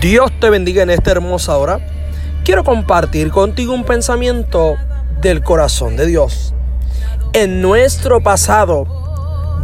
[0.00, 1.78] Dios te bendiga en esta hermosa hora.
[2.42, 4.76] Quiero compartir contigo un pensamiento
[5.20, 6.54] del corazón de Dios.
[7.34, 8.86] En nuestro pasado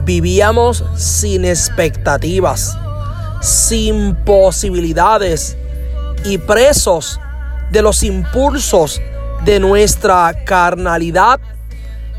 [0.04, 2.76] vivíamos sin expectativas,
[3.40, 5.56] sin posibilidades
[6.26, 7.18] y presos
[7.70, 9.00] de los impulsos
[9.46, 11.40] de nuestra carnalidad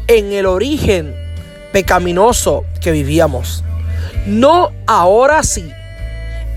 [0.07, 1.15] en el origen
[1.71, 3.63] pecaminoso que vivíamos.
[4.25, 5.71] No ahora sí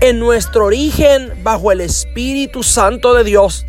[0.01, 3.67] en nuestro origen bajo el Espíritu Santo de Dios,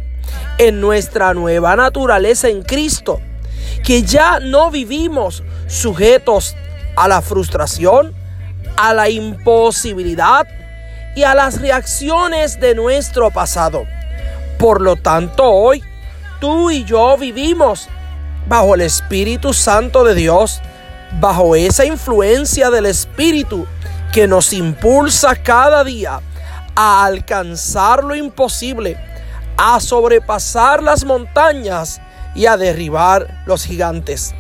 [0.57, 3.21] en nuestra nueva naturaleza en Cristo,
[3.85, 6.57] que ya no vivimos sujetos
[6.97, 8.15] a la frustración,
[8.77, 10.49] a la imposibilidad
[11.15, 13.85] y a las reacciones de nuestro pasado.
[14.59, 15.85] Por lo tanto, hoy
[16.41, 17.89] tú y yo vivimos
[18.49, 20.63] bajo el Espíritu Santo de Dios,
[21.21, 23.67] bajo esa influencia del Espíritu
[24.13, 26.21] que nos impulsa cada día
[26.77, 28.99] a alcanzar lo imposible,
[29.57, 32.01] a sobrepasar las montañas
[32.35, 34.35] y a derribar los gigantes.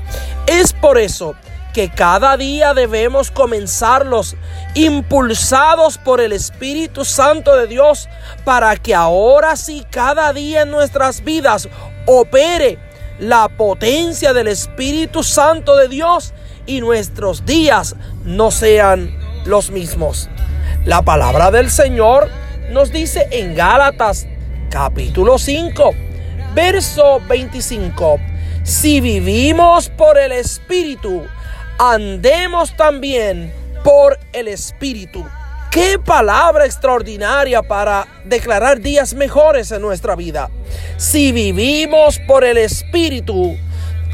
[0.47, 1.35] Es por eso
[1.73, 4.37] que cada día debemos comenzarlos
[4.75, 8.11] impulsados por el Espíritu Santo de Dios
[8.45, 11.69] para que ahora sí cada día en nuestras vidas
[12.07, 12.79] opere
[13.19, 16.35] la potencia del Espíritu Santo de Dios
[16.67, 20.29] y nuestros días no sean los mismos.
[20.85, 22.29] La palabra del Señor
[22.71, 24.27] nos dice en Gálatas
[24.71, 25.95] capítulo 5,
[26.55, 28.19] verso 25,
[28.63, 31.25] si vivimos por el Espíritu,
[31.79, 33.53] andemos también
[33.85, 35.25] por el Espíritu.
[35.71, 40.51] Qué palabra extraordinaria para declarar días mejores en nuestra vida.
[40.97, 43.57] Si vivimos por el Espíritu,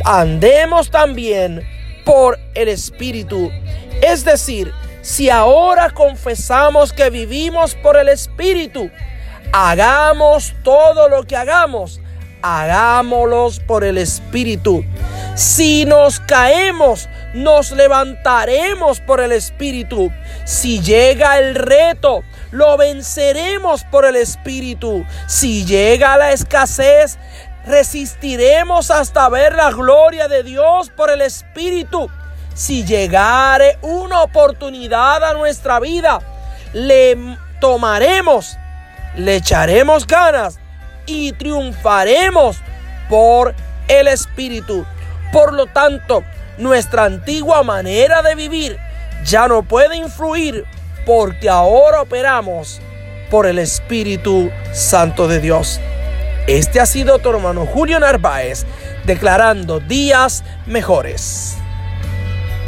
[0.05, 1.63] andemos también
[2.05, 3.51] por el Espíritu.
[4.01, 4.73] Es decir,
[5.09, 8.91] si ahora confesamos que vivimos por el Espíritu,
[9.55, 11.99] hagamos todo lo que hagamos,
[12.43, 14.85] hagámoslos por el Espíritu.
[15.35, 20.13] Si nos caemos, nos levantaremos por el Espíritu.
[20.45, 25.07] Si llega el reto, lo venceremos por el Espíritu.
[25.27, 27.19] Si llega la escasez,
[27.65, 32.11] resistiremos hasta ver la gloria de Dios por el Espíritu.
[32.59, 36.19] Si llegare una oportunidad a nuestra vida,
[36.73, 37.17] le
[37.61, 38.59] tomaremos,
[39.15, 40.59] le echaremos ganas
[41.07, 42.57] y triunfaremos
[43.09, 43.55] por
[43.87, 44.85] el Espíritu.
[45.33, 46.25] Por lo tanto,
[46.59, 48.77] nuestra antigua manera de vivir
[49.25, 50.65] ya no puede influir
[51.07, 52.81] porque ahora operamos
[53.31, 55.79] por el Espíritu Santo de Dios.
[56.49, 58.67] Este ha sido tu hermano Julio Narváez
[59.05, 61.57] declarando días mejores.